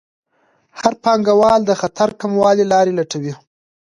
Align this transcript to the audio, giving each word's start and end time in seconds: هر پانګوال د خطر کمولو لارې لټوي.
هر 0.79 0.93
پانګوال 1.03 1.61
د 1.65 1.71
خطر 1.81 2.09
کمولو 2.19 2.63
لارې 2.71 2.91
لټوي. 2.99 3.33